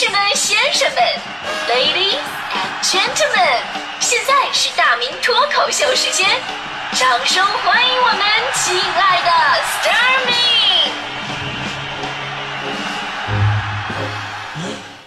[0.00, 1.02] 士们、先生们
[1.68, 2.16] ，Ladies
[2.54, 3.60] and Gentlemen，
[4.00, 6.26] 现在是大明脱口秀时间，
[6.92, 8.22] 掌声欢迎我们
[8.54, 10.32] 亲爱的 s t a r m y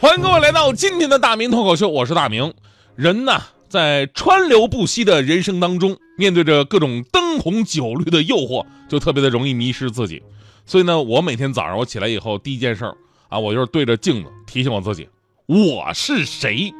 [0.00, 2.52] 欢迎各位来到今天的大明脱口秀，我是大明。
[2.96, 10.20] 人呐，在川流不息的人生当中，面对着各种灯红酒绿的诱惑，就特别的容易迷失自己。
[10.66, 12.96] 所以呢，我每天早上我起来以后，第一件事儿。
[13.28, 15.08] 啊，我就是对着镜子提醒我自己，
[15.46, 16.74] 我是谁？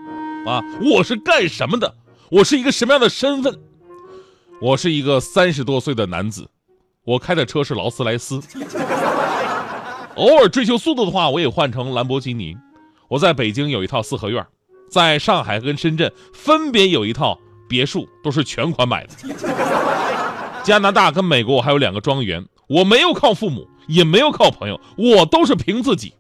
[0.45, 1.95] 啊，我是干什么的？
[2.29, 3.57] 我是一个什么样的身份？
[4.61, 6.49] 我是一个三十多岁的男子，
[7.05, 8.43] 我开的车是劳斯莱斯，
[10.17, 12.57] 偶尔追求速度的话，我也换成兰博基尼。
[13.07, 14.45] 我在北京有一套四合院，
[14.91, 19.15] 在上海跟深圳分别有一套别墅，都是全款买的。
[20.65, 26.13] 加拿大跟美国我还有两个庄园，我没有靠父母，也没有靠朋友，我都是凭自己。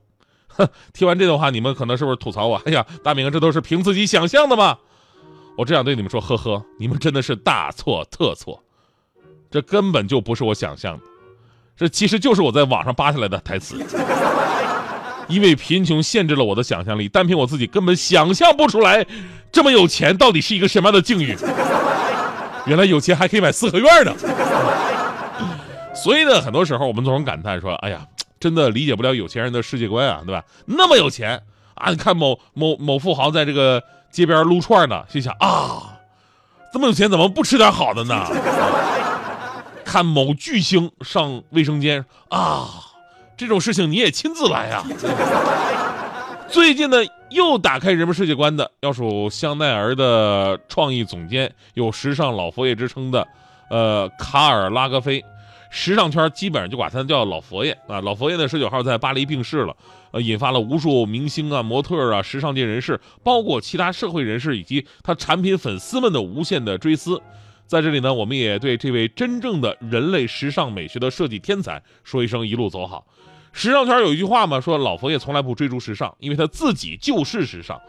[0.93, 2.61] 听完这段话，你们可能是不是吐槽我？
[2.65, 4.77] 哎呀，大明，这都是凭自己想象的吗？
[5.57, 8.63] 我只想对你们说，呵呵，你们真的是大错特错，
[9.51, 11.05] 这根本就不是我想象的，
[11.77, 13.77] 这其实就是我在网上扒下来的台词。
[15.29, 19.07] 因为贫穷限制了我的想象力，单凭我自己根本想象不出来，
[19.53, 21.37] 这么有钱到底是一个什么样的境遇。
[22.67, 24.13] 原来有钱还可以买四合院呢。
[25.95, 28.07] 所以呢，很多时候我们总是感叹说，哎呀。
[28.41, 30.43] 真的理解不了有钱人的世界观啊，对吧？
[30.65, 31.43] 那么有钱
[31.75, 31.91] 啊！
[31.91, 36.01] 你看某某某富豪在这个街边撸串呢，心想啊，
[36.73, 38.27] 这么有钱怎么不吃点好的呢？
[39.85, 42.69] 看某巨星上卫生间啊，
[43.37, 44.83] 这种事情你也亲自来呀？
[46.49, 46.97] 最近呢，
[47.29, 53.29] 又打开人们世界观的，要数香奈儿的创意总监，有时尚老佛爷之称的，
[53.69, 55.23] 呃，卡尔拉格菲。
[55.71, 59.77] 时尚圈基本上就管他叫老佛爷啊，老佛爷呢十九号在巴黎病逝了，
[60.11, 67.23] 呃，引发了无数明星啊、模特啊、时尚界人士，包括其他社会人士以及他产品粉丝们的无限的追思。
[67.67, 73.07] 在这里呢，我们也对这位真正的人类时尚美学的设计天才说一声一路走好。
[73.53, 77.81] 时尚圈有一句话嘛，说老佛爷从来不追逐时尚，因为他自己就是时尚。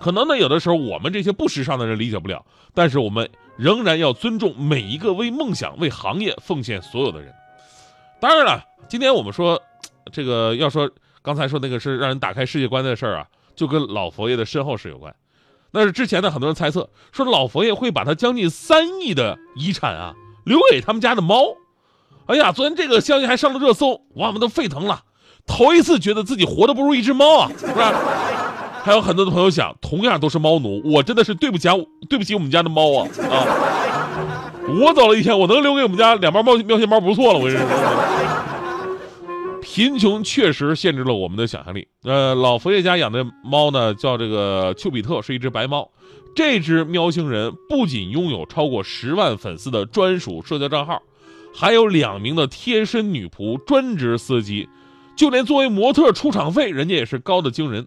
[0.00, 2.44] 可能呢，有的时候我们这些不时尚的人理解不了，
[2.74, 7.32] 但是我们仍然要尊重每一个为梦想、为行业奉献所有的人。
[8.20, 9.60] 当然了，今天我们说
[10.12, 10.90] 这个要说
[11.22, 15.14] 刚才说那个是让人打开世界观的事儿啊，就跟老佛爷的身后事有关。
[15.72, 21.54] 那是之前呢，很多人猜测说老佛爷会把他将近三亿的遗产啊留给他们家的猫。
[22.26, 25.02] 哎呀，昨天这个消息还上了热搜，网友们都沸腾了，
[25.46, 27.92] 头一次觉得自己活得不如一只猫啊，是吧？
[28.82, 31.68] 还有很多的朋友想，同样都是猫奴，我真的是对不起
[32.08, 34.52] 对不起我们家的猫啊啊！
[34.80, 37.38] 我走了一天，我能留给我们家两包猫喵线猫不错了。
[37.38, 37.66] 我跟你说，
[39.60, 41.86] 贫穷确实限制了我们的想象力。
[42.04, 45.88] 呃，老佛爷家养的猫呢，叫这个丘比特，是一只白猫。
[46.34, 51.02] 这只喵星人不仅拥有超过十万粉丝的专属社交账号，
[51.54, 54.68] 还有两名的贴身女仆、专职司机，
[55.16, 57.86] 就连作为模特出场费，人家也是高的惊人。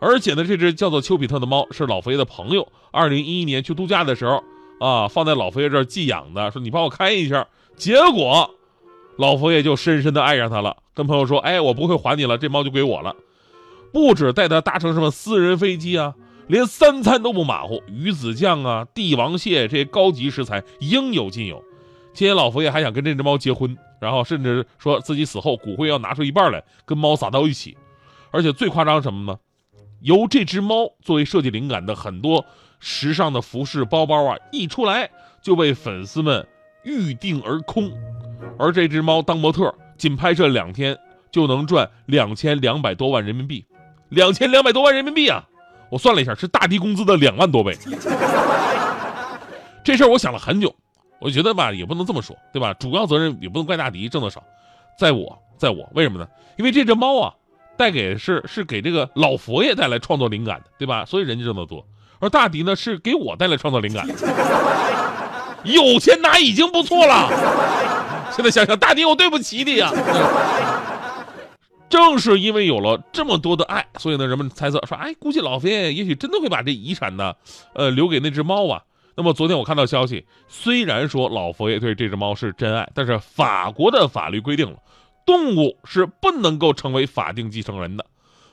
[0.00, 4.42] 而且呢，这只叫做丘比特的猫是老佛爷的朋友，二零一一年去度假的时候
[4.80, 7.46] 啊，放在老佛爷这儿寄养的，说你帮我看一下。
[7.76, 8.50] 结果，
[9.16, 13.14] 老佛爷就深深的爱上它了，跟朋友说：“哎，我不会还你了，这猫就归我了。”
[13.92, 16.14] 不止带它搭乘什么私人飞机啊，
[16.46, 21.62] 连三餐都不马虎，鱼子酱啊、帝王蟹这些高级食材应有尽有。
[22.14, 27.76] 今天老佛爷还想跟这只猫结婚，然后甚至说自己死后骨灰要拿出一半来跟猫撒到一起，
[28.30, 29.38] 而且最夸张什么呢？
[30.00, 32.44] 由这只猫作为设计灵感的很多
[32.78, 35.10] 时尚的服饰、包包啊，一出来
[35.42, 36.46] 就被粉丝们
[36.84, 37.90] 预定而空。
[38.58, 40.98] 而这只猫当模特，仅拍摄两天
[41.30, 43.64] 就能赚两千两百多万人民币，
[44.08, 45.46] 两千两百多万人民币啊！
[45.90, 47.76] 我算了一下，是大迪工资的两万多倍。
[49.84, 50.74] 这事儿我想了很久，
[51.18, 52.72] 我觉得吧，也不能这么说，对吧？
[52.74, 54.42] 主要责任也不能怪大迪挣的少，
[54.98, 56.26] 在我，在我，为什么呢？
[56.56, 57.34] 因为这只猫啊。
[57.80, 61.02] 带给是是给这个老佛爷带来创作灵感的，对吧？
[61.06, 61.82] 所以人家挣得多。
[62.18, 64.06] 而大迪呢，是给我带来创作灵感。
[65.64, 67.30] 有钱拿已经不错了。
[68.36, 69.90] 现在想想，大迪，我对不起你啊。
[71.88, 77.32] 正是因为有了这么多的爱，所以呢，人们猜测说，哎，估计老佛爷也许真的会把这遗产呢，
[77.72, 78.82] 呃，留给那只猫啊。
[79.16, 84.76] 那么昨天我看到消息，虽然说老佛爷对这只猫是真爱，但是法国的法律规定了。
[85.26, 88.06] 动物是不能够成为法定继承人的。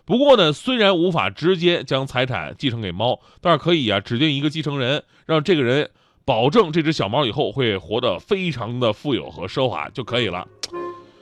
[0.06, 5.90] 不过呢，虽然无法直接将财产继承给猫，但是可以啊，指定一个继承人，让这个人
[6.24, 10.48] 保证这只小猫以后会活得非常的富有和奢华就可以了。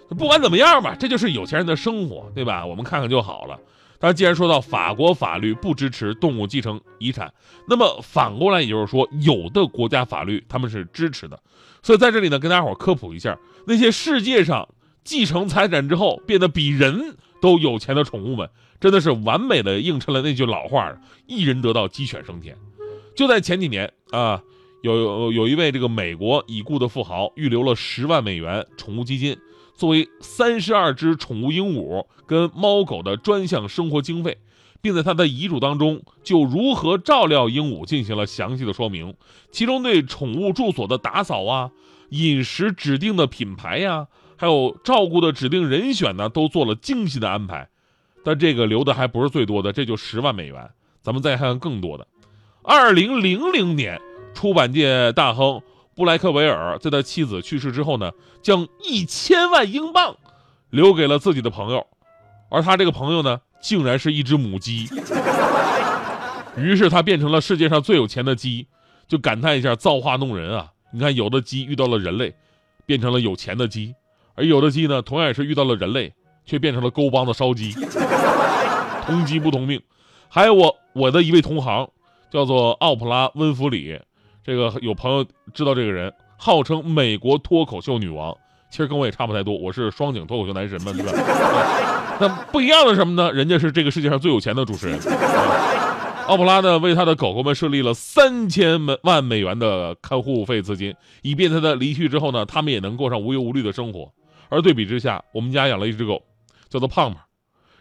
[0.09, 2.63] 不管怎么样吧，这就是有钱人的生活，对吧？
[2.63, 3.59] 我们看看就好了。
[3.97, 7.33] 但既然说到法国法律不支持动物继承遗产，
[7.67, 11.39] 那么反过来也就是说，有的国家法律他们是支持的。
[11.81, 14.67] 所以在这里呢，跟大家伙科普一下，那些世界上
[15.05, 18.49] 继承财产之后变得比人都有钱的宠物们，
[18.81, 20.97] 真的是完美的映衬了那句老话：
[21.27, 22.57] 一人得道，鸡犬升天。
[23.15, 24.41] 就在前几年啊，
[24.81, 29.37] 有有有一位这个美国已故的富豪预留了十万美元宠物基金。
[29.77, 34.37] 作为三十二只宠物鹦鹉跟猫狗的专项生活经费，
[34.81, 39.13] 并在他的遗嘱当中就如何照料鹦鹉进行了详细的说明，
[39.51, 41.71] 其中对宠物住所的打扫啊、
[42.09, 47.67] 饮食指定的品牌呀，还有照顾的指定人选呢，都做了精细的安排。
[48.23, 50.69] 但这个留的还不是最多的，这就十万美元。
[51.01, 52.07] 咱们再看看更多的，
[52.63, 54.01] 二零零零年，
[54.33, 55.61] 出版界大亨。
[55.95, 58.11] 布莱克维尔在他妻子去世之后呢，
[58.41, 60.17] 将一千万英镑
[60.69, 61.87] 留给了自己的朋友，
[62.49, 64.89] 而他这个朋友呢，竟然是一只母鸡。
[66.57, 68.67] 于是他变成了世界上最有钱的鸡，
[69.07, 70.73] 就感叹一下造化弄人啊！
[70.91, 72.35] 你看，有的鸡遇到了人类，
[72.85, 73.93] 变成了有钱的鸡；
[74.35, 76.13] 而有的鸡呢，同样也是遇到了人类，
[76.45, 77.73] 却变成了沟帮的烧鸡。
[79.05, 79.81] 同鸡不同命。
[80.27, 81.87] 还有我我的一位同行，
[82.29, 83.99] 叫做奥普拉温弗里。
[84.43, 88.35] 这个有朋友知道这个人，号称美国脱口秀女王，
[88.69, 91.11] 其实跟我也差不太多，我是双井脱口秀男神嘛，对吧？
[92.19, 93.31] 那不一样的什么呢？
[93.31, 94.99] 人家是这个世界上最有钱的主持人。
[96.27, 104.11] 奥普拉呢，为他的狗狗们设立了三千万美元的看护费资金，以便他的离去之后呢，他们也能过上无忧无虑的生活。
[104.49, 106.21] 而对比之下，我们家养了一只狗，
[106.69, 107.21] 叫做胖胖，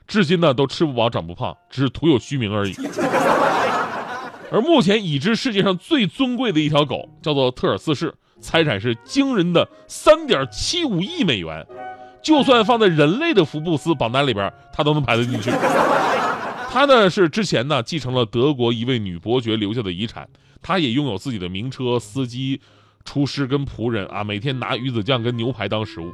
[0.07, 2.75] 至今呢都吃不饱长不胖，只是徒有虚名而已。
[4.53, 11.67] 而目前已知世界上最尊贵的一条狗叫做特尔四世，财产是惊人的三点七五亿美元，
[12.23, 15.51] 就算放在人类的福布斯榜单里边，它都能排得进去。
[16.71, 20.29] 它呢是之前呢继承了德国一位女伯爵留下的遗产，
[20.63, 22.61] 它也拥有自己的名车、司机、
[23.05, 26.13] 厨师跟仆人啊，每天拿鱼子酱跟牛排当食物。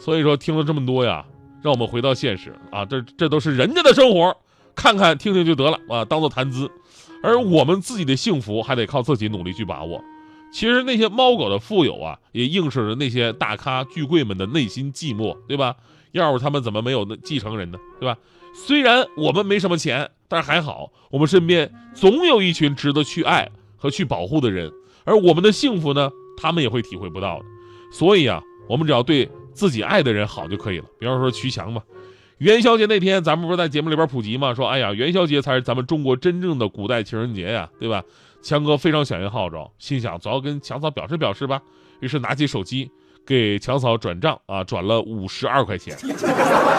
[0.00, 1.24] 所以说听了这么多呀，
[1.62, 4.34] 让我们回到现实啊，这这都是人家的生活，
[4.74, 6.70] 看看听听就得了啊，当做谈资。
[7.22, 10.02] 而我们自己的幸福还得靠自己努力去把握。
[10.50, 15.76] 其实那些猫狗的富有啊，也映射着那些大咖巨贵们的内心寂寞，对吧？
[16.12, 17.78] 要是他们怎么没有那继承人呢？
[18.00, 18.16] 对吧？
[18.52, 24.72] 虽然我们没什么钱，但是还好，我们身边总有一群值得去爱和去保护的人。
[25.04, 27.44] 而我们的幸福呢，他们也会体会不到的。
[27.92, 30.84] 所以啊，我们只要对自己爱的人好就可以了。
[30.98, 31.82] 比方说徐强嘛。
[32.38, 34.54] 元宵节那天，咱们不是在节目里边普及吗？
[34.54, 38.02] 说，哎呀，元宵节才是咱们中国真正的古代情人节呀，对吧？
[38.42, 41.60] 强哥非常响应号召，心想总要跟强嫂表示表示吧，
[42.00, 42.90] 于是拿起手机
[43.26, 45.94] 给强嫂转账啊，转了五十二块钱。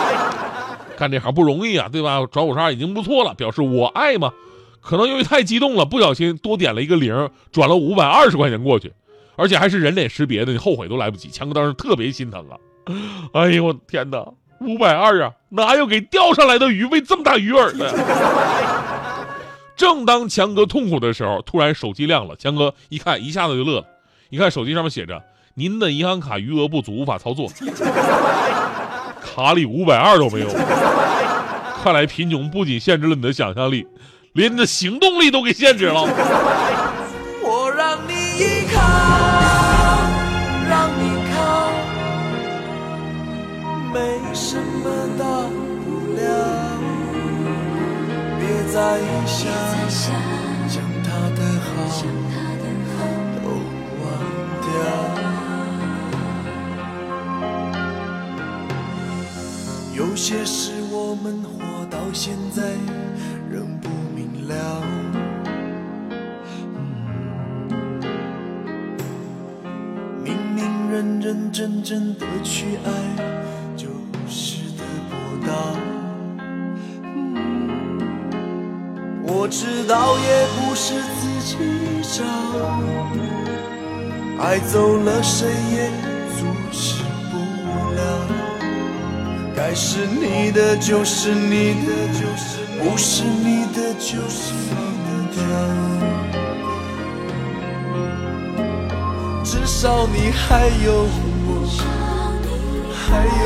[0.98, 2.26] 干这行不容易啊，对吧？
[2.32, 4.34] 转五十二已经不错了，表示我爱嘛。
[4.80, 8.92] 可能由于太激动了，不小心多点了一个零，转了五百二十块钱过去，
[9.42, 11.28] 而且还是人脸识别的，你后悔都来不及。
[11.30, 12.54] 强哥当时特别心疼啊，
[13.34, 14.24] 哎呦我天哪！
[14.60, 17.92] 五百二啊，哪有给钓上来的鱼喂这么大鱼饵的？
[19.76, 23.86] 正当强哥痛苦的时候，突然手机亮了，强哥一看，一下子就乐了。
[24.30, 25.24] 一看手机上面写着
[25.56, 27.50] ：“您的银行卡余额不足，无法操作。”
[29.20, 30.50] 卡里五百二都没有。
[31.84, 33.88] 看来贫穷不仅限制了你的想象力，
[34.34, 36.08] 连你的行动力都给限制了。
[48.72, 48.80] 别再
[49.28, 49.52] 想，
[50.70, 51.68] 将他的好
[53.44, 53.46] 都
[54.00, 54.02] 忘
[54.62, 54.72] 掉。
[59.94, 61.50] 有些事我们活
[61.90, 62.62] 到现在
[63.50, 64.56] 仍不明了。
[70.24, 73.21] 明明认认真真的去爱。
[79.34, 81.56] 我知道也不是自己
[82.04, 82.22] 找，
[84.44, 85.90] 爱走了谁也
[86.38, 87.34] 阻止不
[87.96, 88.00] 了。
[89.56, 91.90] 该是你的就是你的，
[92.84, 95.40] 不是你的就是你的。
[99.46, 101.08] 至少你还有
[101.48, 101.50] 我，
[102.94, 103.26] 还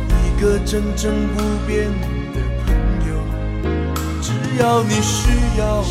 [0.00, 1.76] 我一个真正不变。
[4.56, 5.84] 只要你需要我，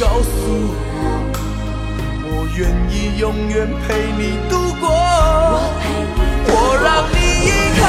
[0.00, 0.30] 告诉
[0.96, 1.04] 我，
[2.24, 2.58] 我愿
[2.88, 4.88] 意永远陪你度过。
[6.48, 6.50] 我
[6.82, 7.84] 让你依靠，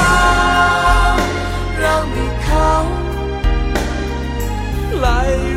[1.80, 1.82] 让
[2.12, 2.52] 你靠，
[5.00, 5.51] 来。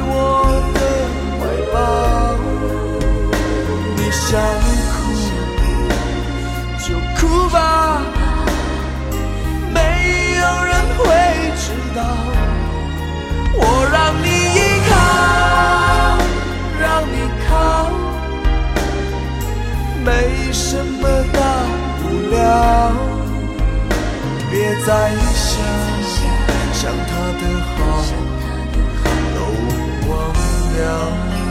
[24.52, 24.90] 别再
[25.34, 25.54] 想
[26.74, 27.42] 想他的
[27.76, 27.78] 好，
[29.34, 29.38] 都
[30.10, 30.12] 忘
[30.78, 31.45] 了。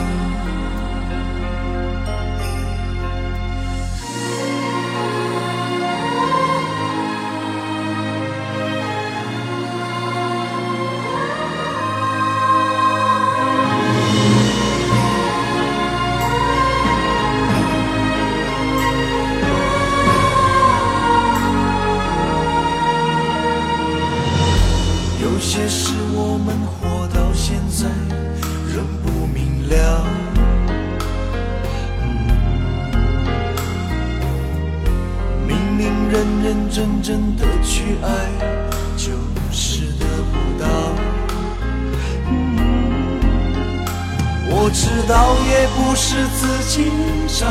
[44.67, 46.89] 我知道也不是自己
[47.27, 47.45] 找，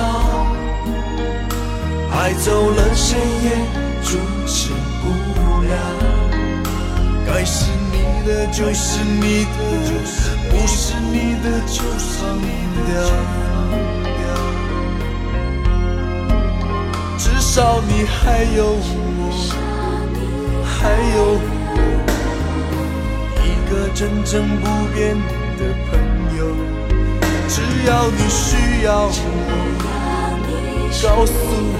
[2.10, 3.50] 爱走了谁也
[4.02, 5.04] 阻止不
[5.62, 5.70] 了。
[7.24, 9.48] 该是你的就是你的，
[10.50, 12.36] 不是你的就放
[12.84, 12.90] 掉。
[17.16, 19.30] 至少你还有我，
[20.64, 21.78] 还有我，
[23.38, 25.16] 一个真正不变
[25.56, 25.92] 的朋
[26.38, 26.42] 友。
[27.54, 29.14] 只要你需要我，
[31.04, 31.32] 告诉
[31.70, 31.78] 我，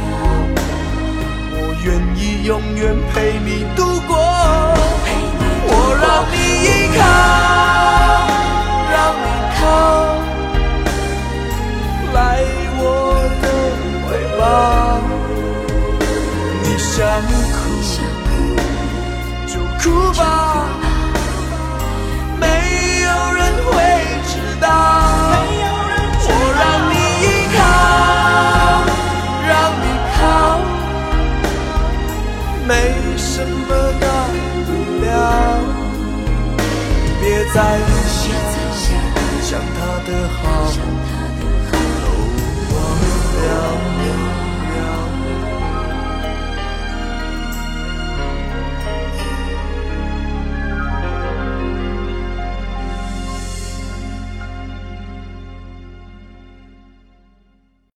[1.51, 4.15] 我愿意永远陪你度过。
[5.67, 6.67] 我让你依
[6.97, 7.03] 靠，
[8.95, 9.27] 让你
[9.59, 9.63] 靠，
[12.15, 12.17] 来
[12.79, 12.83] 我
[13.43, 13.45] 的
[14.07, 14.41] 怀抱。
[16.63, 16.95] 你想
[17.51, 17.53] 哭
[19.49, 19.53] 就
[19.83, 19.85] 哭
[20.17, 20.23] 吧，
[39.55, 40.43] 想他的好，
[42.01, 42.05] 都
[42.75, 42.77] 忘
[43.99, 44.04] 了。